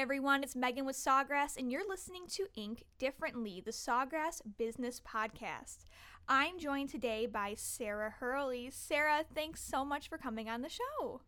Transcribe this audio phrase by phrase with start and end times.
[0.00, 5.84] everyone, it's Megan with Sawgrass, and you're listening to Ink Differently, the Sawgrass Business Podcast.
[6.26, 8.70] I'm joined today by Sarah Hurley.
[8.72, 11.20] Sarah, thanks so much for coming on the show.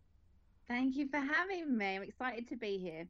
[0.67, 1.97] Thank you for having me.
[1.97, 3.09] I'm excited to be here.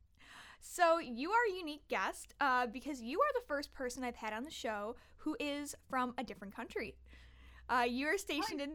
[0.61, 4.33] So, you are a unique guest uh, because you are the first person I've had
[4.33, 6.97] on the show who is from a different country.
[7.73, 8.75] Uh, you are stationed in.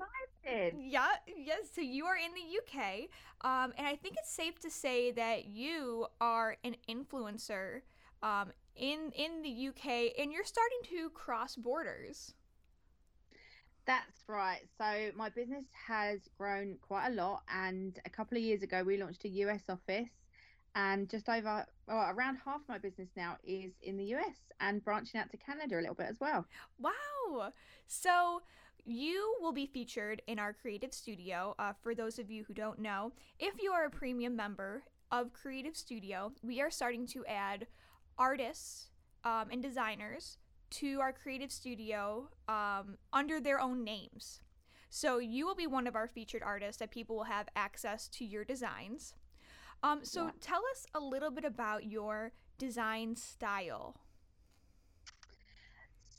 [0.79, 1.69] Yeah, yes.
[1.75, 3.10] So you are in the UK,
[3.42, 7.82] um, and I think it's safe to say that you are an influencer
[8.23, 12.33] um, in in the UK, and you're starting to cross borders.
[13.86, 14.61] That's right.
[14.79, 18.98] So my business has grown quite a lot, and a couple of years ago we
[18.98, 20.09] launched a US office,
[20.73, 25.20] and just over well, around half my business now is in the US and branching
[25.20, 26.48] out to Canada a little bit as well.
[26.79, 27.51] Wow.
[27.86, 28.42] So
[28.87, 31.54] you will be featured in our creative studio.
[31.59, 35.34] Uh, for those of you who don't know, if you are a premium member of
[35.34, 37.67] Creative Studio, we are starting to add
[38.17, 38.89] artists
[39.23, 40.38] um, and designers
[40.70, 44.42] to our creative studio um, under their own names.
[44.90, 48.25] So you will be one of our featured artists that people will have access to
[48.25, 49.14] your designs.
[49.84, 50.31] Um, so yeah.
[50.42, 53.95] tell us a little bit about your design style.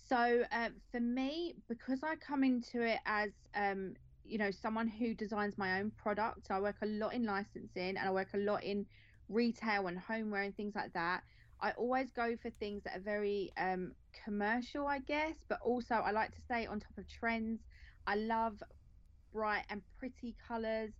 [0.08, 5.14] So uh, for me, because I come into it as um, you know someone who
[5.14, 8.64] designs my own products, I work a lot in licensing and I work a lot
[8.64, 8.86] in
[9.28, 11.24] retail and homeware and things like that.
[11.60, 16.12] I always go for things that are very um, commercial, I guess, but also I
[16.12, 17.60] like to stay on top of trends.
[18.06, 18.62] I love
[19.32, 20.92] bright and pretty colours,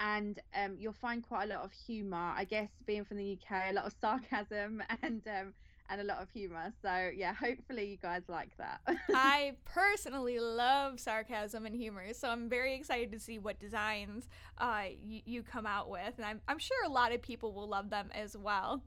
[0.00, 2.32] and um, you'll find quite a lot of humour.
[2.36, 5.54] I guess being from the UK, a lot of sarcasm and um,
[5.90, 6.72] and a lot of humor.
[6.80, 8.80] So, yeah, hopefully you guys like that.
[9.14, 14.84] I personally love sarcasm and humor, so I'm very excited to see what designs uh,
[15.02, 16.14] you, you come out with.
[16.16, 18.82] And I'm, I'm sure a lot of people will love them as well.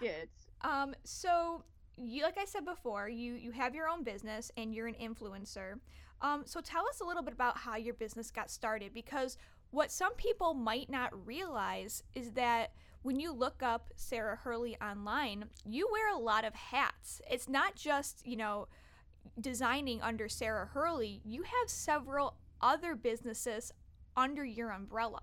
[0.00, 0.28] Good.
[0.60, 1.62] Um, so,
[1.98, 5.74] you, like I said before, you, you have your own business and you're an influencer.
[6.22, 9.36] Um, so, tell us a little bit about how your business got started because
[9.72, 12.72] what some people might not realize is that
[13.04, 17.20] when you look up Sarah Hurley online, you wear a lot of hats.
[17.30, 18.66] It's not just, you know,
[19.38, 23.74] designing under Sarah Hurley, you have several other businesses
[24.16, 25.20] under your umbrella.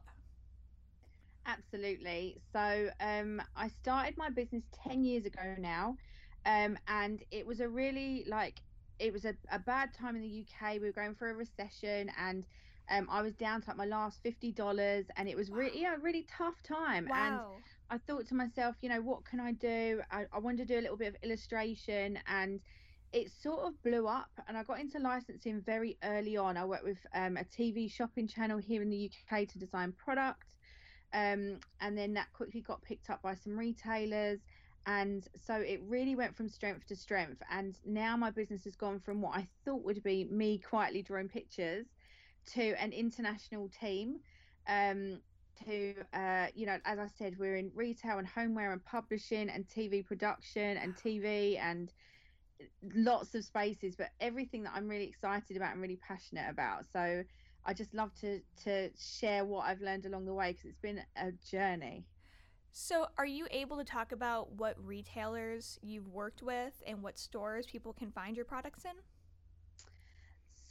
[1.48, 2.38] Absolutely.
[2.54, 5.98] So um, I started my business 10 years ago now.
[6.46, 8.62] Um, and it was a really like,
[9.00, 10.74] it was a, a bad time in the UK.
[10.74, 12.46] We were going through a recession and
[12.92, 15.96] um, I was down to like my last fifty dollars, and it was really, yeah,
[15.96, 17.08] a really tough time.
[17.10, 17.54] Wow.
[17.54, 20.02] And I thought to myself, you know, what can I do?
[20.12, 22.60] I, I wanted to do a little bit of illustration, and
[23.14, 24.30] it sort of blew up.
[24.48, 26.58] And I got into licensing very early on.
[26.58, 30.44] I worked with um, a TV shopping channel here in the UK to design product,
[31.14, 34.40] um, and then that quickly got picked up by some retailers.
[34.86, 37.42] And so it really went from strength to strength.
[37.52, 41.30] And now my business has gone from what I thought would be me quietly drawing
[41.30, 41.86] pictures
[42.54, 44.20] to an international team.
[44.68, 45.20] Um,
[45.66, 49.68] to uh, you know, as I said, we're in retail and homeware and publishing and
[49.68, 51.92] TV production and TV and
[52.96, 56.86] lots of spaces, but everything that I'm really excited about and really passionate about.
[56.92, 57.24] So
[57.66, 61.02] I just love to to share what I've learned along the way because it's been
[61.16, 62.06] a journey.
[62.74, 67.66] So, are you able to talk about what retailers you've worked with and what stores
[67.66, 68.94] people can find your products in?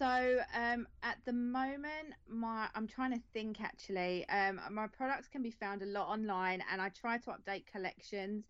[0.00, 4.26] So um, at the moment, my I'm trying to think actually.
[4.30, 8.46] Um, my products can be found a lot online, and I try to update collections.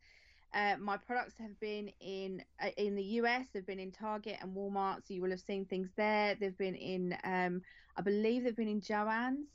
[0.54, 3.46] Uh, my products have been in uh, in the US.
[3.52, 6.36] They've been in Target and Walmart, so you will have seen things there.
[6.36, 7.62] They've been in, um,
[7.96, 9.48] I believe, they've been in Joann's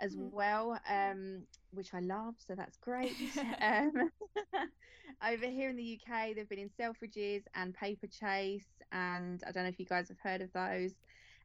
[0.00, 0.28] as mm.
[0.32, 2.34] well, um, which I love.
[2.44, 3.14] So that's great.
[3.60, 4.10] um,
[5.24, 9.68] over here in the UK, they've been in Selfridges and Paperchase, and I don't know
[9.68, 10.92] if you guys have heard of those.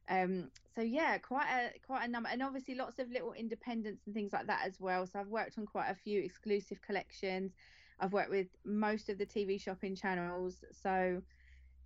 [0.08, 4.14] Um, so yeah, quite a quite a number, and obviously lots of little independents and
[4.14, 5.06] things like that as well.
[5.06, 7.52] So I've worked on quite a few exclusive collections.
[8.00, 11.22] I've worked with most of the TV shopping channels, so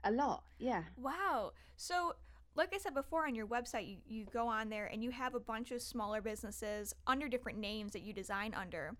[0.04, 0.82] a lot, yeah.
[0.96, 1.52] Wow.
[1.76, 2.14] So
[2.56, 5.34] like I said before on your website, you, you go on there and you have
[5.34, 8.96] a bunch of smaller businesses under different names that you design under.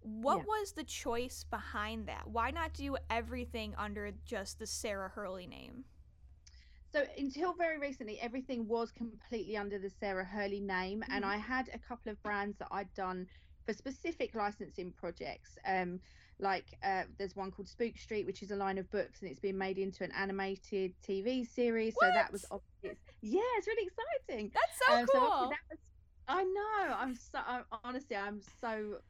[0.00, 0.44] What yeah.
[0.44, 2.26] was the choice behind that?
[2.26, 5.84] Why not do everything under just the Sarah Hurley name?
[6.96, 11.12] So until very recently, everything was completely under the Sarah Hurley name, mm-hmm.
[11.12, 13.26] and I had a couple of brands that I'd done
[13.66, 15.58] for specific licensing projects.
[15.66, 16.00] Um,
[16.38, 19.40] like uh, there's one called Spook Street, which is a line of books, and it's
[19.40, 21.92] been made into an animated TV series.
[21.96, 22.06] What?
[22.06, 22.98] So that was obvious.
[23.20, 24.50] Yeah, it's really exciting.
[24.54, 25.20] That's so um, cool.
[25.20, 25.78] So was,
[26.28, 26.94] I know.
[26.96, 29.00] I'm so I'm, honestly, I'm so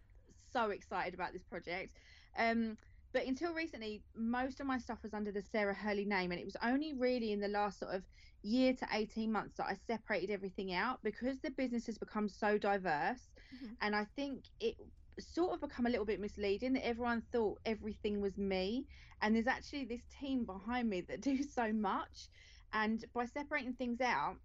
[0.52, 1.92] so excited about this project.
[2.36, 2.78] Um,
[3.16, 6.44] but until recently, most of my stuff was under the Sarah Hurley name, and it
[6.44, 8.02] was only really in the last sort of
[8.42, 12.58] year to 18 months that I separated everything out because the business has become so
[12.58, 13.22] diverse.
[13.56, 13.72] Mm-hmm.
[13.80, 14.76] And I think it
[15.18, 18.84] sort of become a little bit misleading that everyone thought everything was me.
[19.22, 22.28] And there's actually this team behind me that do so much.
[22.74, 24.36] And by separating things out,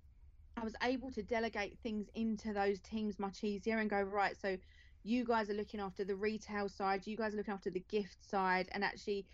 [0.55, 4.55] I was able to delegate things into those teams much easier and go, right, so
[5.03, 8.17] you guys are looking after the retail side, you guys are looking after the gift
[8.29, 9.25] side, and actually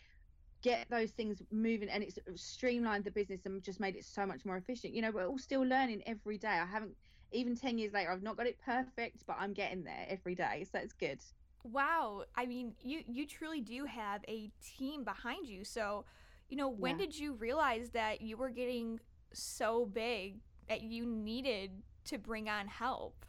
[0.61, 4.43] get those things moving and it's streamlined the business and just made it so much
[4.43, 4.93] more efficient.
[4.93, 6.47] You know we're all still learning every day.
[6.47, 6.95] I haven't
[7.31, 10.65] even 10 years later i've not got it perfect but i'm getting there every day
[10.71, 11.19] so it's good.
[11.63, 12.23] Wow.
[12.35, 15.63] I mean you you truly do have a team behind you.
[15.63, 16.05] So
[16.49, 17.05] you know when yeah.
[17.05, 18.99] did you realize that you were getting
[19.33, 21.71] so big that you needed
[22.05, 23.25] to bring on help?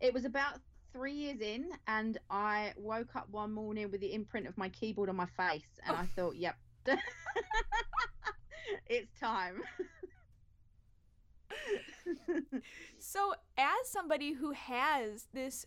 [0.00, 0.58] It was about
[0.92, 5.08] three years in and I woke up one morning with the imprint of my keyboard
[5.08, 6.56] on my face and I thought, yep,
[8.86, 9.62] it's time.
[12.98, 15.66] so, as somebody who has this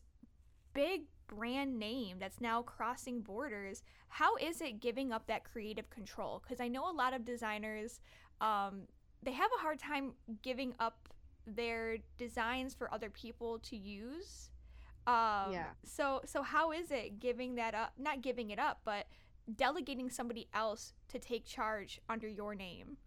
[0.74, 6.42] big brand name that's now crossing borders, how is it giving up that creative control?
[6.44, 8.00] Because I know a lot of designers,
[8.42, 8.81] um,
[9.24, 10.13] they have a hard time
[10.44, 11.10] giving up
[11.48, 14.50] their designs for other people to use
[15.07, 15.68] um, yeah.
[15.84, 17.94] So so how is it giving that up?
[17.98, 19.07] Not giving it up, but
[19.56, 22.98] delegating somebody else to take charge under your name.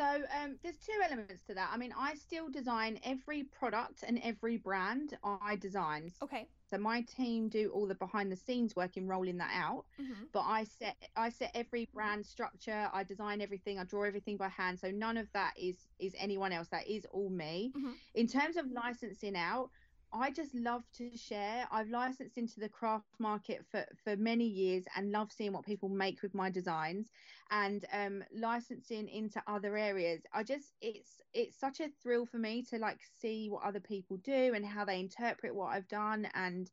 [0.00, 1.68] So um, there's two elements to that.
[1.70, 6.10] I mean, I still design every product and every brand I design.
[6.22, 6.48] Okay.
[6.70, 9.84] So my team do all the behind the scenes work in rolling that out.
[10.00, 10.24] Mm-hmm.
[10.32, 12.88] But I set I set every brand structure.
[12.94, 13.78] I design everything.
[13.78, 14.78] I draw everything by hand.
[14.78, 16.68] So none of that is is anyone else.
[16.68, 17.72] That is all me.
[17.76, 17.90] Mm-hmm.
[18.14, 19.68] In terms of licensing out,
[20.12, 21.68] I just love to share.
[21.70, 25.88] I've licensed into the craft market for, for many years and love seeing what people
[25.88, 27.10] make with my designs
[27.50, 30.22] and um, licensing into other areas.
[30.32, 34.16] I just it's it's such a thrill for me to like see what other people
[34.18, 36.70] do and how they interpret what I've done and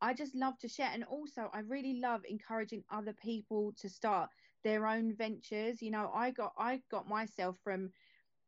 [0.00, 4.30] I just love to share and also I really love encouraging other people to start
[4.62, 5.80] their own ventures.
[5.80, 7.90] You know, I got I got myself from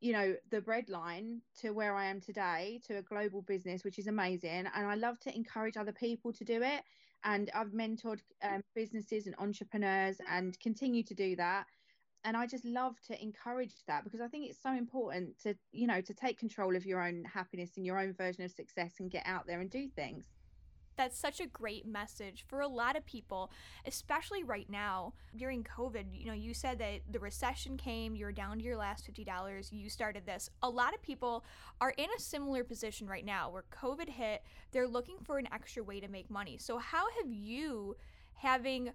[0.01, 3.99] you know the bread line to where i am today to a global business which
[3.99, 6.83] is amazing and i love to encourage other people to do it.
[7.25, 11.65] And i've mentored um, businesses and entrepreneurs and continue to do that.
[12.25, 15.87] And i just love to encourage that because i think it's so important to you
[15.87, 19.11] know to take control of your own happiness and your own version of success and
[19.11, 20.36] get out there and do things
[20.97, 23.51] that's such a great message for a lot of people,
[23.87, 26.07] especially right now during COVID.
[26.13, 29.91] You know, you said that the recession came, you're down to your last $50, you
[29.91, 30.49] started this.
[30.63, 31.45] A lot of people
[31.81, 35.83] are in a similar position right now where COVID hit, they're looking for an extra
[35.83, 36.59] way to make money.
[36.59, 37.97] So, how have you,
[38.35, 38.91] having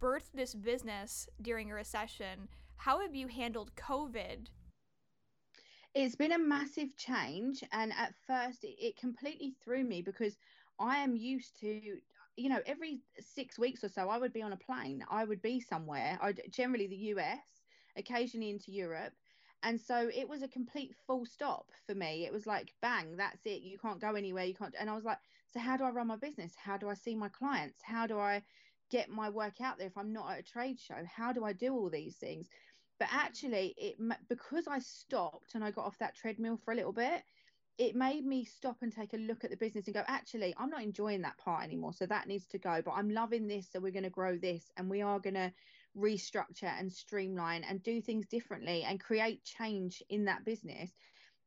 [0.00, 4.48] birthed this business during a recession, how have you handled COVID
[5.94, 10.36] it's been a massive change and at first it, it, completely threw me because
[10.78, 12.00] I am used to,
[12.36, 15.04] you know, every six weeks or so, I would be on a plane.
[15.08, 16.18] I would be somewhere.
[16.20, 17.62] I generally the US,
[17.96, 19.14] occasionally into Europe,
[19.62, 22.24] and so it was a complete full stop for me.
[22.24, 23.62] It was like, bang, that's it.
[23.62, 24.44] You can't go anywhere.
[24.44, 24.74] You can't.
[24.78, 26.54] And I was like, so how do I run my business?
[26.56, 27.80] How do I see my clients?
[27.82, 28.42] How do I
[28.90, 31.04] get my work out there if I'm not at a trade show?
[31.04, 32.48] How do I do all these things?
[33.00, 33.96] But actually, it
[34.28, 37.22] because I stopped and I got off that treadmill for a little bit
[37.78, 40.68] it made me stop and take a look at the business and go, actually, I'm
[40.68, 41.92] not enjoying that part anymore.
[41.92, 42.82] So that needs to go.
[42.84, 43.70] But I'm loving this.
[43.70, 45.52] So we're going to grow this and we are going to
[45.96, 50.90] restructure and streamline and do things differently and create change in that business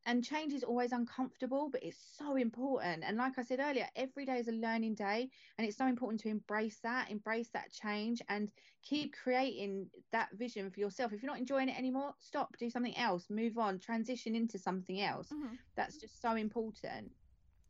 [0.05, 4.25] and change is always uncomfortable but it's so important and like i said earlier every
[4.25, 8.21] day is a learning day and it's so important to embrace that embrace that change
[8.29, 8.51] and
[8.83, 12.97] keep creating that vision for yourself if you're not enjoying it anymore stop do something
[12.97, 15.55] else move on transition into something else mm-hmm.
[15.75, 17.11] that's just so important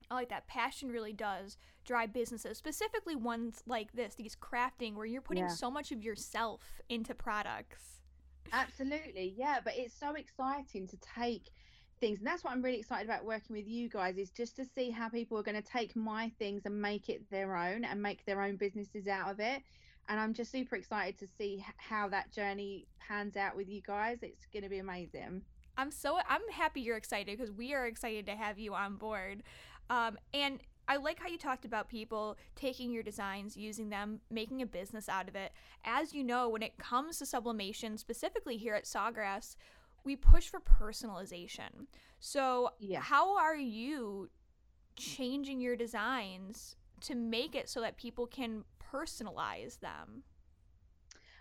[0.09, 0.45] I like that.
[0.45, 5.50] Passion really does drive businesses, specifically ones like this, these crafting, where you're putting yeah.
[5.50, 8.01] so much of yourself into products.
[8.51, 9.59] Absolutely, yeah.
[9.63, 11.50] But it's so exciting to take
[12.01, 14.65] things and that's what i'm really excited about working with you guys is just to
[14.65, 18.01] see how people are going to take my things and make it their own and
[18.01, 19.62] make their own businesses out of it.
[20.10, 24.17] And i'm just super excited to see how that journey pans out with you guys.
[24.22, 25.43] It's going to be amazing.
[25.77, 29.43] I'm so i'm happy you're excited because we are excited to have you on board.
[29.89, 34.62] Um, and I like how you talked about people taking your designs, using them, making
[34.62, 35.53] a business out of it.
[35.86, 39.55] As you know, when it comes to sublimation, specifically here at Sawgrass,
[40.03, 41.88] we push for personalization.
[42.20, 43.01] So, yeah.
[43.01, 44.29] how are you
[44.96, 50.24] changing your designs to make it so that people can personalize them?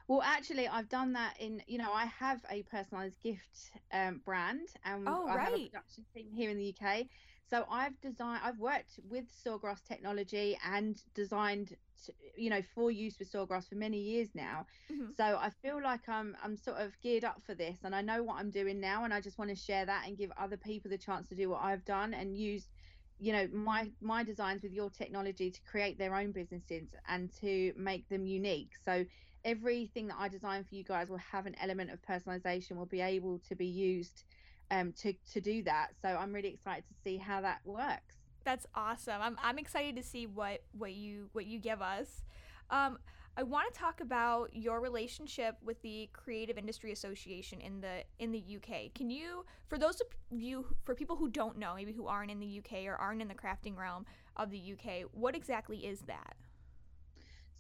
[0.09, 4.69] Well, actually, I've done that in, you know, I have a personalized gift um, brand
[4.85, 7.07] and Oh, I have a production team here in the UK.
[7.51, 13.19] So I've designed, I've worked with Sawgrass technology and designed, t- you know, for use
[13.19, 14.67] with Sawgrass for many years now.
[14.91, 15.15] Mhm.
[15.17, 18.23] So I feel like I'm, I'm sort of geared up for this and I know
[18.23, 19.05] what I'm doing now.
[19.05, 21.51] And I just want to share that and give other people the chance to do
[21.51, 22.71] what I've done and use
[23.19, 27.71] you know my my designs with your technology to create their own businesses and to
[27.77, 29.05] make them unique so
[29.45, 33.01] everything that I design for you guys will have an element of personalization, will be
[33.01, 34.25] able to be used
[34.71, 35.89] um, to to do that.
[36.01, 38.17] So I'm really excited to see how that works.
[38.45, 39.21] That's awesome.
[39.21, 42.23] I'm I'm excited to see what what you what you give us.
[42.71, 42.99] Um,
[43.37, 48.33] I want to talk about your relationship with the Creative Industry Association in the in
[48.33, 48.93] the UK.
[48.95, 52.41] Can you, for those of you, for people who don't know, maybe who aren't in
[52.41, 54.05] the UK or aren't in the crafting realm
[54.37, 56.35] of the UK, what exactly is that?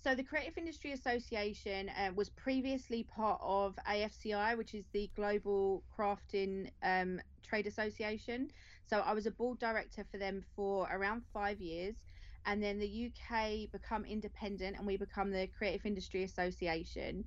[0.02, 5.82] So the Creative Industry Association uh, was previously part of AFCI, which is the Global
[5.94, 8.50] Crafting um, Trade Association.
[8.88, 11.96] So I was a board director for them for around five years.
[12.46, 17.22] And then the UK become independent and we become the Creative Industry Association.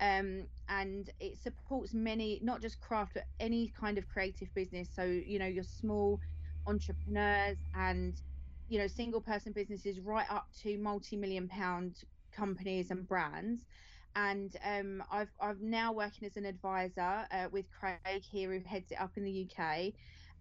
[0.00, 4.90] Um, and it supports many, not just craft, but any kind of creative business.
[4.94, 6.20] So, you know, your small
[6.66, 8.20] entrepreneurs and
[8.68, 12.04] you know single person businesses right up to multi-million pound
[12.38, 13.66] companies and brands.
[14.16, 18.90] And um, I've I've now working as an advisor uh, with Craig here who heads
[18.90, 19.92] it up in the UK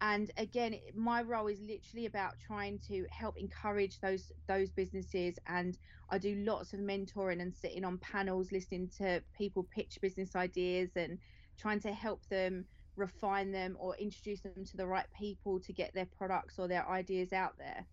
[0.02, 5.40] and again my role is literally about trying to help encourage those those businesses.
[5.48, 5.78] And
[6.10, 10.92] I do lots of mentoring and sitting on panels listening to people pitch business ideas
[10.96, 11.18] and
[11.58, 15.94] trying to help them refine them or introduce them to the right people to get
[15.94, 17.86] their products or their ideas out there.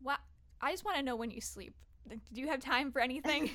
[0.00, 0.18] What
[0.60, 1.74] I just want to know when you sleep.
[2.08, 3.50] Do you have time for anything?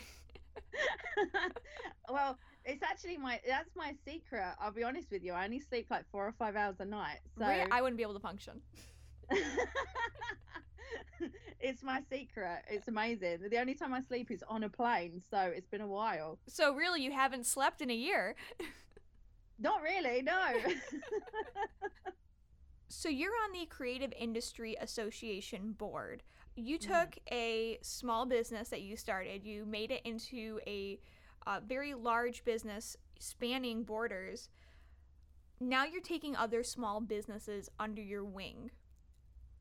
[2.10, 4.54] well, it's actually my that's my secret.
[4.60, 5.34] I'll be honest with you.
[5.34, 7.20] I only sleep like four or five hours a night.
[7.38, 7.70] So Really?
[7.72, 8.62] I wouldn't be able to function.
[11.60, 12.64] it's my secret.
[12.70, 13.40] It's amazing.
[13.50, 16.38] The only time I sleep is on a plane, so it's been a while.
[16.48, 18.36] So really, you haven't slept in a year.
[19.60, 20.54] Not really, no.
[22.94, 26.24] So you're on the Creative Industry Association board.
[26.64, 31.00] You took a small business that you started, you made it into a
[31.48, 34.48] uh, very large business spanning borders.
[35.60, 38.70] Now you're taking other small businesses under your wing.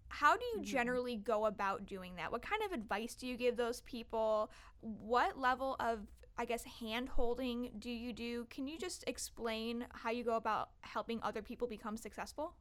[0.09, 0.65] How do you Mhm.
[0.65, 2.33] generally go about doing that?
[2.33, 4.51] What kind of advice do you give those people?
[4.81, 8.45] What level of, I guess, hand holding do you do?
[8.51, 12.57] Can you just explain how you go about helping other people become successful?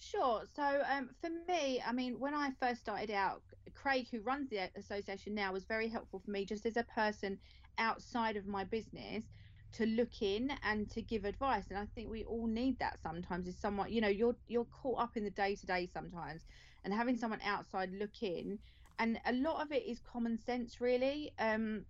[0.00, 0.44] Sure.
[0.46, 3.42] So um, for me, I mean, when I first started out,
[3.74, 7.40] Craig, who runs the association now, was very helpful for me just as a person
[7.78, 9.32] outside of my business
[9.72, 11.70] to look in and to give advice.
[11.70, 13.48] And I think we all need that sometimes.
[13.48, 16.46] Is someone, you know, you're you're caught up in the day to day sometimes,
[16.84, 18.60] and having someone outside look in,
[19.00, 21.32] and a lot of it is common sense, really.
[21.40, 21.86] Um,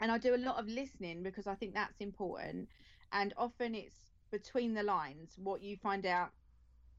[0.00, 2.68] and I do a lot of listening because I think that's important.
[3.12, 6.30] And often it's between the lines what you find out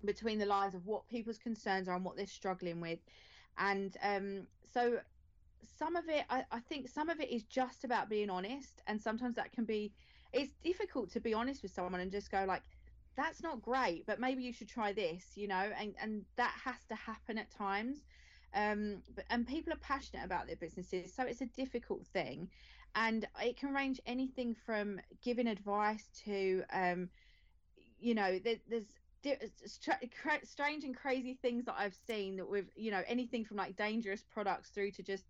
[0.06, 3.00] between the lines of what people's concerns are and what they're struggling with.
[3.58, 5.00] And um, so
[5.78, 8.82] some of it, I, I think some of it is just about being honest.
[8.88, 9.92] And sometimes that can be,
[10.34, 12.62] it's difficult to be honest with someone and just go like,
[13.16, 16.78] that's not great, but maybe you should try this, you know, and, and that has
[16.88, 17.98] to happen at times.
[18.54, 22.50] Um, but, and people are passionate about their businesses, so it's a difficult thing.
[22.96, 27.10] And it can range anything from giving advice to, um,
[28.00, 28.88] you know, there, there's
[29.26, 29.48] Uh,
[30.44, 34.24] strange and crazy things that I've seen that with you know anything from like dangerous
[34.24, 35.26] products through to just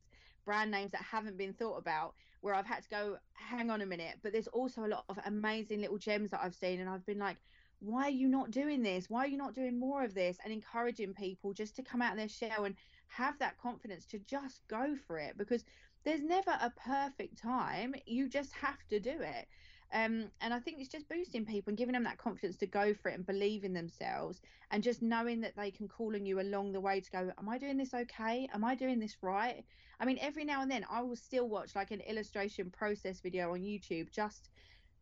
[0.45, 3.87] brand names that haven't been thought about where I've had to go hang on a
[3.87, 7.05] minute but there's also a lot of amazing little gems that I've seen and I've
[7.05, 7.37] been like
[7.79, 9.09] why are you not doing this?
[9.09, 10.37] Why are you not doing more of this?
[10.43, 12.75] and encouraging people just to come out of their shell and
[13.07, 15.63] have that confidence to just go for it because
[16.03, 19.47] there's never a perfect time you just have to do it
[19.91, 22.93] um, and I think it's just boosting people and giving them that confidence to go
[22.93, 24.41] for it and believe in themselves
[24.71, 27.49] and just knowing that they can call on you along the way to go, Am
[27.49, 28.47] I doing this okay?
[28.53, 29.65] Am I doing this right?
[29.99, 33.53] I mean, every now and then I will still watch like an illustration process video
[33.53, 34.49] on YouTube just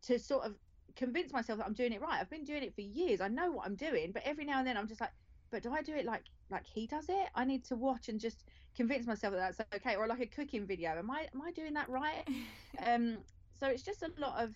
[0.02, 0.54] to sort of
[0.96, 2.18] convince myself that I'm doing it right.
[2.20, 3.20] I've been doing it for years.
[3.20, 5.12] I know what I'm doing, but every now and then I'm just like,
[5.50, 7.28] but do I do it like like he does it?
[7.34, 9.96] I need to watch and just convince myself that that's okay.
[9.96, 10.90] Or like a cooking video.
[10.98, 12.26] Am I am I doing that right?
[12.86, 13.18] um
[13.60, 14.54] so it's just a lot of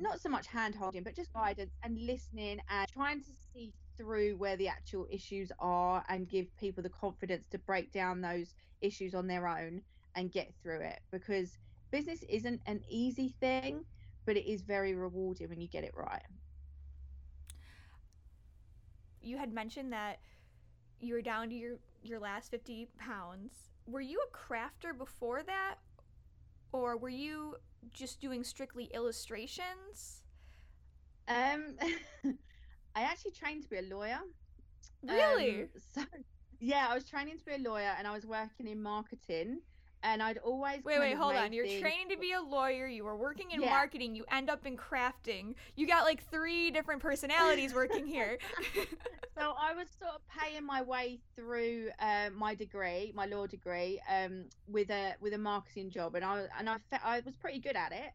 [0.00, 4.36] not so much hand holding, but just guidance and listening and trying to see through
[4.36, 9.14] where the actual issues are and give people the confidence to break down those issues
[9.14, 9.82] on their own
[10.14, 11.00] and get through it.
[11.10, 11.58] Because
[11.90, 13.84] business isn't an easy thing
[14.30, 16.22] but it is very rewarding when you get it right.
[19.22, 20.20] You had mentioned that
[21.00, 23.52] you were down to your your last 50 pounds.
[23.86, 25.76] Were you a crafter before that?
[26.72, 27.56] Or were you
[27.92, 30.22] just doing strictly illustrations?
[31.28, 31.76] Um
[32.94, 34.20] i actually trained to be a lawyer.
[35.02, 35.62] Really?
[35.62, 36.02] Um, so
[36.60, 39.60] yeah i was training to be a lawyer and i was working in marketing
[40.02, 41.52] and I'd always wait, wait, hold on.
[41.52, 41.80] You're things...
[41.80, 42.86] training to be a lawyer.
[42.86, 43.70] You were working in yeah.
[43.70, 44.14] marketing.
[44.14, 45.54] You end up in crafting.
[45.76, 48.38] You got like three different personalities working here.
[49.36, 54.00] so I was sort of paying my way through uh, my degree, my law degree,
[54.08, 57.58] um, with a with a marketing job, and I and I fe- I was pretty
[57.58, 58.12] good at it.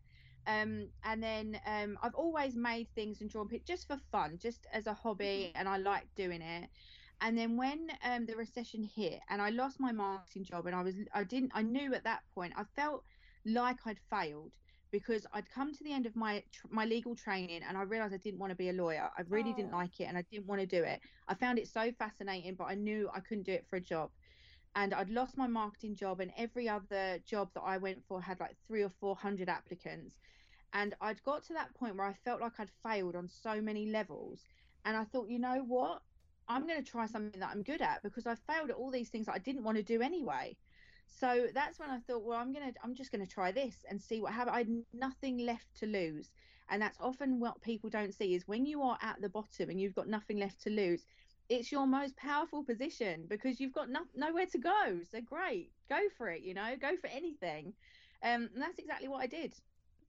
[0.48, 4.68] Um, and then um, I've always made things and drawn pictures just for fun, just
[4.72, 5.58] as a hobby, mm-hmm.
[5.58, 6.70] and I like doing it.
[7.22, 10.84] And then when um, the recession hit and I lost my marketing job and I
[10.84, 13.03] was I didn't I knew at that point I felt
[13.45, 14.51] like I'd failed
[14.91, 18.17] because I'd come to the end of my my legal training and I realized I
[18.17, 19.10] didn't want to be a lawyer.
[19.17, 19.55] I really oh.
[19.55, 21.00] didn't like it and I didn't want to do it.
[21.27, 24.12] I found it so fascinating, but I knew I couldn't do it for a job.
[24.75, 28.39] And I'd lost my marketing job and every other job that I went for had
[28.39, 30.17] like three or four hundred applicants.
[30.74, 33.86] And I'd got to that point where I felt like I'd failed on so many
[33.86, 34.41] levels.
[34.84, 36.01] And I thought, you know what?
[36.48, 39.10] I'm going to try something that I'm good at because I failed at all these
[39.10, 40.56] things that I didn't want to do anyway.
[41.08, 44.20] So that's when I thought, well, I'm gonna, I'm just gonna try this and see
[44.20, 44.56] what happens.
[44.56, 46.32] I had nothing left to lose,
[46.70, 49.80] and that's often what people don't see is when you are at the bottom and
[49.80, 51.06] you've got nothing left to lose.
[51.48, 55.00] It's your most powerful position because you've got no, nowhere to go.
[55.12, 56.42] So great, go for it.
[56.42, 57.74] You know, go for anything.
[58.24, 59.54] Um, and that's exactly what I did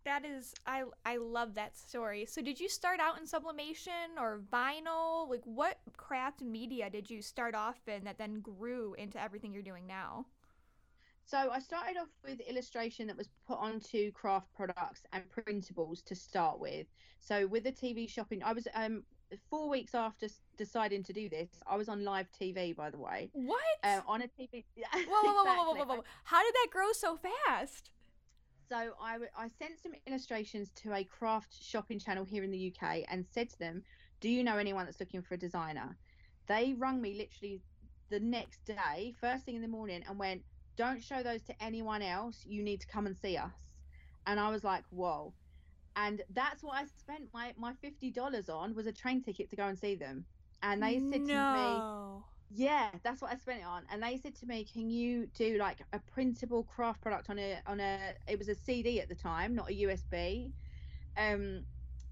[0.07, 2.25] that is I I love that story.
[2.27, 5.29] So did you start out in sublimation or vinyl?
[5.29, 9.63] Like what craft media did you start off in that then grew into everything you're
[9.63, 10.27] doing now?
[11.25, 16.15] So I started off with illustration that was put onto craft products and printables to
[16.15, 16.87] start with.
[17.19, 19.03] So with the TV shopping, I was um
[19.51, 22.77] four weeks after deciding to do this, I was on live TV.
[22.77, 24.65] By the way, what uh, on a TV?
[24.77, 26.05] whoa, whoa, whoa, whoa, whoa, whoa, whoa!
[26.23, 27.91] How did that grow so fast?
[28.69, 33.05] So I, I sent some illustrations to a craft shopping channel here in the UK
[33.09, 33.83] and said to them,
[34.21, 35.97] Do you know anyone that's looking for a designer?
[36.49, 37.61] They rung me literally
[38.11, 40.43] the next day, first thing in the morning, and went,
[40.77, 42.43] Don't show those to anyone else.
[42.45, 43.53] You need to come and see us.
[44.27, 45.33] And I was like, Whoa.
[45.95, 49.67] And that's what I spent my, my $50 on was a train ticket to go
[49.67, 50.25] and see them.
[50.63, 51.27] And they said no.
[51.27, 52.23] to me,
[52.55, 53.83] yeah, that's what I spent it on.
[53.91, 57.59] And they said to me, "Can you do like a printable craft product on a
[57.67, 58.15] on a?
[58.29, 60.53] It was a CD at the time, not a USB."
[61.17, 61.65] Um,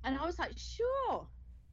[0.02, 1.26] and I was like, "Sure,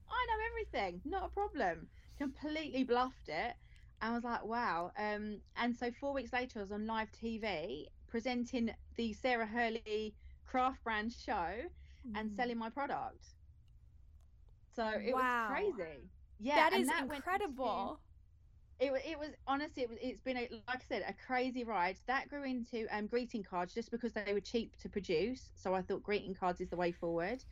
[0.09, 3.55] I know everything, not a problem." Completely bluffed it.
[4.01, 7.87] I was like, "Wow." Um, and so four weeks later, I was on live TV
[8.07, 10.13] presenting the Sarah Hurley
[10.45, 12.15] craft brand show mm.
[12.15, 13.25] and selling my product.
[14.75, 15.49] So it wow.
[15.49, 16.09] was crazy.
[16.39, 17.99] Yeah, that is that incredible
[18.81, 21.99] it, it was honestly it was, it's been a, like i said a crazy ride.
[22.07, 25.81] That grew into um, greeting cards just because they were cheap to produce so i
[25.81, 27.43] thought greeting cards is the way forward.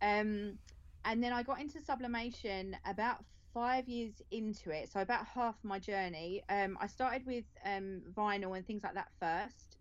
[0.00, 0.58] Um,
[1.04, 5.78] and then i got into sublimation about five years into it so about half my
[5.78, 6.42] journey.
[6.48, 9.76] Um, i started with um, vinyl and things like that first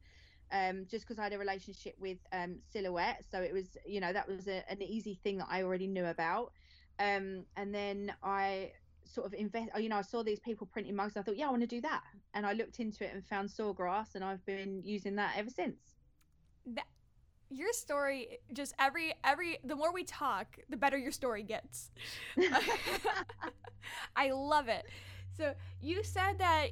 [0.51, 4.11] um, just because I had a relationship with um, silhouette, so it was, you know,
[4.13, 6.51] that was a, an easy thing that I already knew about.
[6.99, 8.73] And then I
[9.13, 11.47] sort of invest oh, you know i saw these people printing mugs i thought yeah
[11.47, 12.01] i want to do that.
[12.33, 15.77] And i looked into it and found sawgrass and i've been using that ever since.
[16.65, 16.85] That
[17.49, 21.91] your story just every every the more we talk the better your story gets.
[24.15, 24.85] I love it.
[25.37, 26.67] So you said that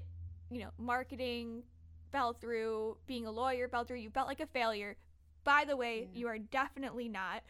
[0.49, 1.63] you know marketing
[2.11, 4.95] fell through being a lawyer fell through you felt like a failure.
[5.43, 6.19] By the way yeah.
[6.19, 7.43] you are definitely not.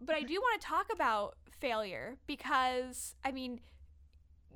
[0.00, 3.60] But i do want to talk about failure because i mean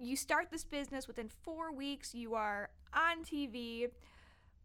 [0.01, 3.89] you start this business within four weeks, you are on TV,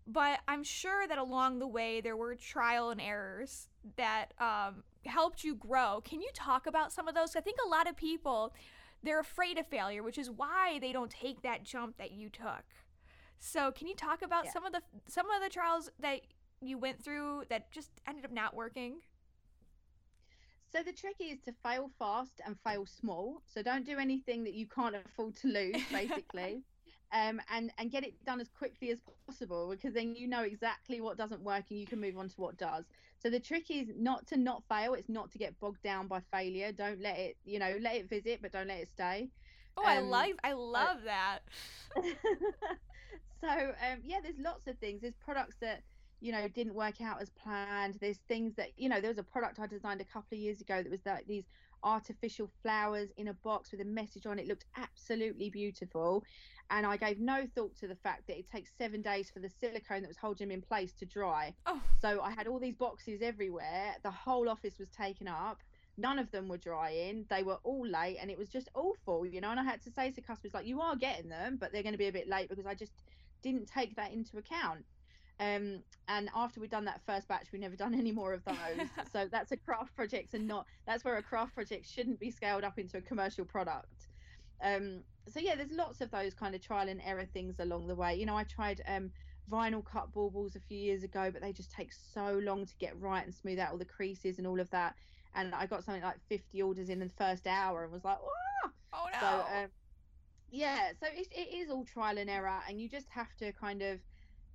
[0.07, 5.43] but I'm sure that along the way there were trial and errors that um, helped
[5.43, 6.01] you grow.
[6.03, 7.35] Can you talk about some of those?
[7.35, 8.53] I think a lot of people
[9.03, 12.63] they're afraid of failure, which is why they don't take that jump that you took.
[13.37, 14.53] So, can you talk about yeah.
[14.53, 16.21] some of the some of the trials that
[16.61, 19.01] you went through that just ended up not working?
[20.73, 23.41] So the trick is to fail fast and fail small.
[23.45, 26.63] So don't do anything that you can't afford to lose, basically.
[27.13, 30.99] um, and and get it done as quickly as possible because then you know exactly
[30.99, 32.85] what doesn't work and you can move on to what does.
[33.19, 34.95] So the trick is not to not fail.
[34.95, 36.71] It's not to get bogged down by failure.
[36.71, 39.29] Don't let it, you know, let it visit, but don't let it stay.
[39.77, 41.39] Oh, I love I love that.
[43.41, 45.01] so um, yeah, there's lots of things.
[45.01, 45.83] There's products that
[46.23, 47.97] you know didn't work out as planned.
[47.99, 50.61] There's things that you know there was a product I designed a couple of years
[50.61, 51.43] ago that was like these
[51.83, 54.47] artificial flowers in a box with a message on it.
[54.47, 56.23] Looked absolutely beautiful,
[56.69, 59.49] and I gave no thought to the fact that it takes seven days for the
[59.49, 61.53] silicone that was holding them in place to dry.
[61.65, 61.81] Oh.
[62.01, 63.95] So I had all these boxes everywhere.
[64.01, 65.59] The whole office was taken up.
[65.97, 67.25] None of them were drying.
[67.29, 69.51] They were all late, and it was just awful, you know.
[69.51, 71.93] And I had to say to customers like, "You are getting them, but they're going
[71.93, 72.93] to be a bit late because I just
[73.41, 74.85] didn't take that into account."
[75.39, 78.55] Um, and after we'd done that first batch, we never done any more of those.
[79.11, 82.63] so that's a craft project, and not that's where a craft project shouldn't be scaled
[82.63, 84.07] up into a commercial product.
[84.63, 87.95] Um, so yeah, there's lots of those kind of trial and error things along the
[87.95, 88.15] way.
[88.15, 89.11] You know, I tried um,
[89.51, 92.99] vinyl cut baubles a few years ago, but they just take so long to get
[92.99, 94.95] right and smooth out all the creases and all of that.
[95.35, 98.69] And I got something like 50 orders in the first hour and was like, oh
[99.11, 99.19] no.
[99.19, 99.67] So um,
[100.51, 103.81] yeah, so it, it is all trial and error, and you just have to kind
[103.81, 103.99] of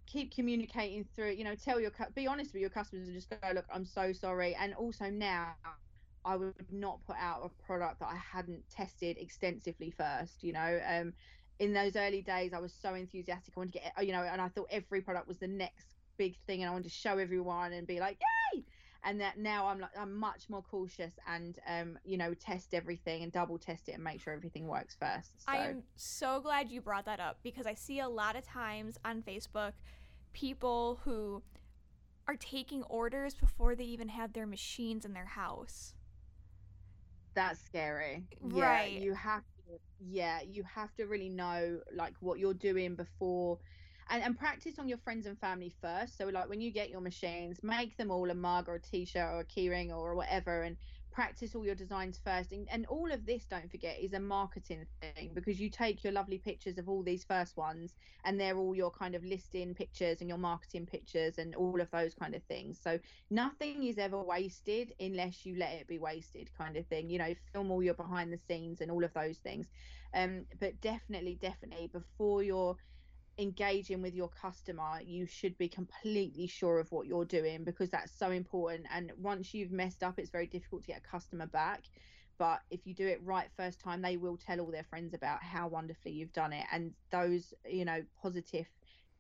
[0.09, 1.33] keep communicating through.
[1.33, 4.13] You know, tell your be honest with your customers and just go, look, I'm so
[4.13, 4.57] sorry.
[4.61, 5.55] And also now
[6.25, 10.43] I would not put out a product that I hadn't tested extensively first.
[10.43, 11.13] You know, um,
[11.59, 13.55] in those early days, I was so enthusiastic.
[13.57, 16.37] I wanted to get, you know, and I thought every product was the next big
[16.47, 18.19] thing, and I wanted to show everyone and be like,
[18.55, 18.65] yay!
[19.05, 23.23] And that now I'm like, I'm much more cautious and, um, you know, test everything
[23.23, 25.31] and double test it and make sure everything works first.
[25.45, 25.53] So.
[25.53, 29.23] I'm so glad you brought that up because I see a lot of times on
[29.23, 29.73] Facebook
[30.33, 31.43] people who
[32.27, 35.95] are taking orders before they even have their machines in their house
[37.39, 38.25] that's scary.
[38.41, 38.93] Right.
[38.93, 43.59] Yeah, you have to yeah, you have to really know like what you're doing before
[44.11, 46.19] and, and practice on your friends and family first.
[46.19, 49.23] So like when you get your machines, make them all a mug or a t-shirt
[49.23, 50.77] or a keyring or whatever and
[51.19, 54.87] practice all your designs first and, and all of this don't forget is a marketing
[55.01, 58.73] thing because you take your lovely pictures of all these first ones and they're all
[58.73, 62.45] your kind of listing pictures and your marketing pictures and all of those kind of
[62.45, 62.81] things.
[62.81, 63.01] So
[63.31, 67.35] nothing is ever wasted unless you let it be wasted kind of thing you know
[67.53, 69.67] film all your behind the scenes and all of those things.
[70.15, 72.77] Um but definitely definitely before you're
[73.39, 78.13] engaging with your customer, you should be completely sure of what you're doing because that's
[78.13, 78.87] so important.
[78.93, 81.85] And once you've messed up, it's very difficult to get a customer back.
[82.39, 85.43] But if you do it right first time, they will tell all their friends about
[85.43, 86.67] how wonderfully you've done it.
[86.73, 88.67] And those, you know, positive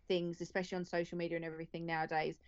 [0.09, 2.41] things, especially on social media and everything nowadays,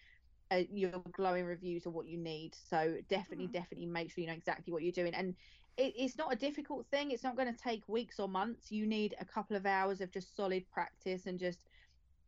[0.50, 2.54] uh, your glowing reviews are what you need.
[2.54, 3.52] So definitely, mm.
[3.52, 5.14] definitely make sure you know exactly what you're doing.
[5.14, 5.36] And
[5.76, 7.10] it, it's not a difficult thing.
[7.10, 8.70] It's not going to take weeks or months.
[8.70, 11.68] You need a couple of hours of just solid practice and just,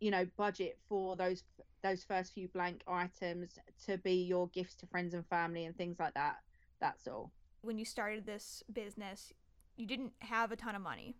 [0.00, 1.44] you know, budget for those
[1.82, 5.96] those first few blank items to be your gifts to friends and family and things
[5.98, 6.36] like that.
[6.80, 7.32] That's all.
[7.62, 9.32] When you started this business,
[9.76, 11.16] you didn't have a ton of money,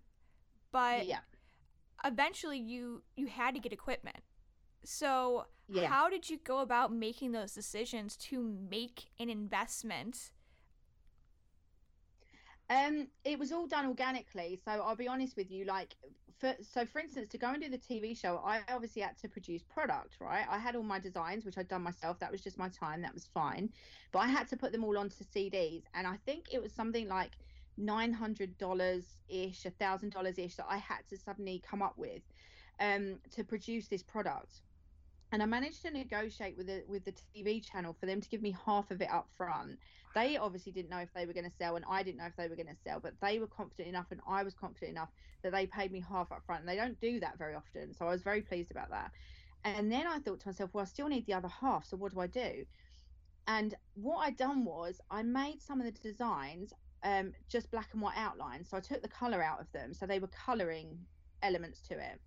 [0.71, 1.21] but yeah.
[2.05, 4.19] eventually you you had to get equipment.
[4.85, 5.87] So, yeah.
[5.87, 10.33] how did you go about making those decisions to make an investment
[12.73, 14.59] um, it was all done organically.
[14.65, 15.95] So I'll be honest with you, like,
[16.39, 19.29] for, so for instance, to go and do the TV show, I obviously had to
[19.29, 20.47] produce product, right?
[20.49, 22.19] I had all my designs, which I'd done myself.
[22.21, 23.03] That was just my time.
[23.03, 23.69] That was fine.
[24.11, 27.09] But I had to put them all onto CDs, and I think it was something
[27.09, 27.33] like
[27.77, 31.97] nine hundred dollars ish, a thousand dollars ish that I had to suddenly come up
[31.97, 32.23] with
[32.81, 34.63] um, to produce this product.
[35.33, 38.43] And I managed to negotiate with the with the TV channel for them to give
[38.43, 39.79] me half of it up front
[40.15, 42.37] they obviously didn't know if they were going to sell and I didn't know if
[42.37, 45.09] they were going to sell, but they were confident enough and I was confident enough
[45.43, 46.61] that they paid me half up front.
[46.61, 47.95] And they don't do that very often.
[47.95, 49.11] So I was very pleased about that.
[49.65, 51.87] And then I thought to myself, well, I still need the other half.
[51.87, 52.65] So what do I do?
[53.47, 56.73] And what I'd done was I made some of the designs
[57.05, 58.69] um, just black and white outlines.
[58.71, 59.95] So I took the color out of them.
[59.95, 60.99] So they were coloring
[61.43, 62.21] elements to it.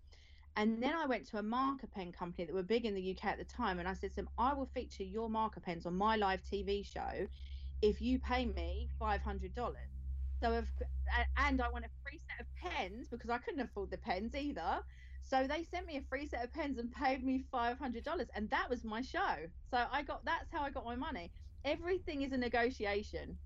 [0.58, 3.26] And then I went to a marker pen company that were big in the UK
[3.26, 3.80] at the time.
[3.80, 6.86] And I said to them, I will feature your marker pens on my live TV
[6.86, 7.28] show
[7.82, 9.20] if you pay me $500.
[10.42, 10.66] So, if,
[11.38, 14.80] and I want a free set of pens because I couldn't afford the pens either.
[15.22, 18.28] So they sent me a free set of pens and paid me $500.
[18.36, 19.36] And that was my show.
[19.72, 21.32] So I got, that's how I got my money.
[21.66, 23.38] Everything is a negotiation.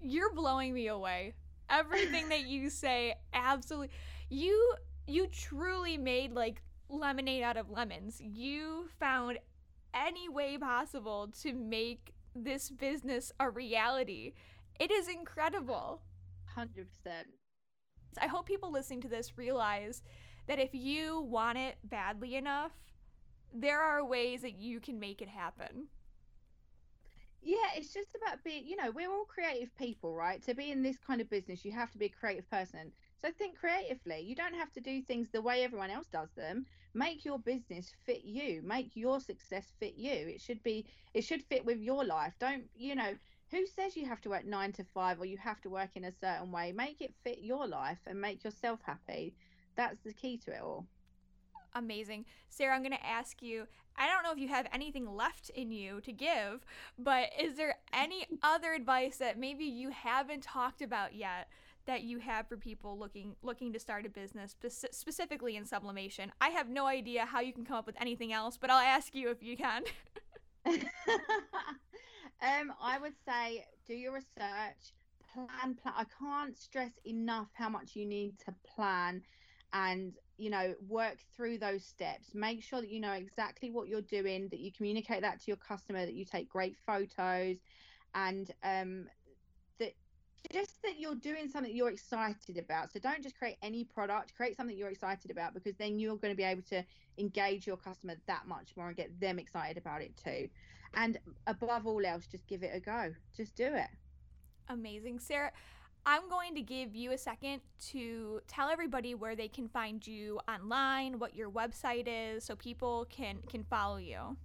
[0.00, 1.34] You're blowing me away.
[1.70, 3.90] Everything that you say, absolutely.
[4.30, 4.74] You,
[5.06, 8.20] you truly made like lemonade out of lemons.
[8.20, 9.38] You found
[9.94, 14.34] any way possible to make this business a reality.
[14.78, 16.02] It is incredible.
[16.56, 16.86] 100%.
[18.20, 20.02] I hope people listening to this realize
[20.46, 22.72] that if you want it badly enough,
[23.52, 25.88] there are ways that you can make it happen.
[27.42, 30.42] yeah, it's just about being, you know, we're all creative people, right?
[30.42, 32.92] To be in this kind of business, you have to be a creative person.
[33.20, 34.20] So think creatively.
[34.20, 36.66] You don't have to do things the way everyone else does them.
[36.94, 38.62] Make your business fit you.
[38.62, 40.12] Make your success fit you.
[40.12, 42.34] It should be it should fit with your life.
[42.38, 43.14] Don't, you know,
[43.50, 46.04] who says you have to work 9 to 5 or you have to work in
[46.04, 46.72] a certain way?
[46.72, 49.34] Make it fit your life and make yourself happy.
[49.74, 50.86] That's the key to it all.
[51.74, 52.24] Amazing.
[52.48, 55.72] Sarah, I'm going to ask you I don't know if you have anything left in
[55.72, 56.64] you to give,
[56.98, 61.48] but is there any other advice that maybe you haven't talked about yet
[61.88, 66.30] that you have for people looking looking to start a business spe- specifically in sublimation?
[66.40, 69.14] I have no idea how you can come up with anything else, but I'll ask
[69.14, 69.84] you if you can.
[70.66, 70.76] um,
[72.80, 74.92] I would say do your research,
[75.32, 75.94] plan, plan.
[75.96, 79.22] I can't stress enough how much you need to plan
[79.72, 84.00] and you know work through those steps make sure that you know exactly what you're
[84.00, 87.58] doing that you communicate that to your customer that you take great photos
[88.14, 89.06] and um
[90.52, 92.92] just that you're doing something you're excited about.
[92.92, 96.32] So don't just create any product create something you're excited about because then you're going
[96.32, 96.82] to be able to
[97.18, 100.48] engage your customer that much more and get them excited about it too.
[100.94, 103.14] And above all else just give it a go.
[103.36, 103.88] Just do it.
[104.68, 105.18] Amazing.
[105.18, 105.52] Sarah
[106.06, 110.40] I'm going to give you a second to tell everybody where they can find you
[110.48, 114.36] online, what your website is, so people can can follow you.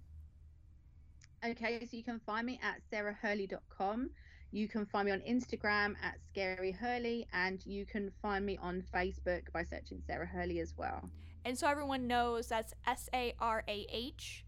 [1.42, 4.10] Okay, so you can find me at sarahhurley.com.
[4.54, 8.84] You can find me on Instagram at Scary Hurley, and you can find me on
[8.94, 11.10] Facebook by searching Sarah Hurley as well.
[11.44, 14.44] And so everyone knows that's S A R A H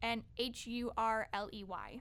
[0.00, 2.00] and H U R L E Y.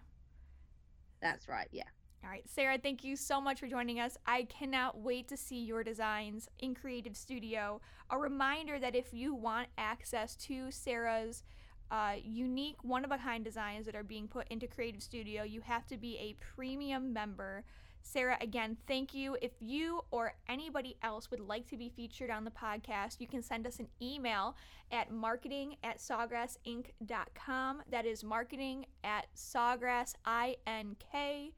[1.22, 1.84] That's right, yeah.
[2.24, 4.18] All right, Sarah, thank you so much for joining us.
[4.26, 7.82] I cannot wait to see your designs in Creative Studio.
[8.10, 11.44] A reminder that if you want access to Sarah's
[11.92, 15.62] uh, unique, one of a kind designs that are being put into Creative Studio, you
[15.62, 17.64] have to be a premium member.
[18.02, 19.38] Sarah, again, thank you.
[19.42, 23.44] If you or anybody else would like to be featured on the podcast, you can
[23.44, 24.56] send us an email
[24.92, 27.82] at marketing at sawgrassink.com.
[27.90, 31.52] That is marketing at sawgrassink.com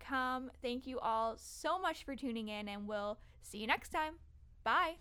[0.00, 0.50] com.
[0.62, 4.14] Thank you all so much for tuning in, and we'll see you next time.
[4.64, 4.96] Bye.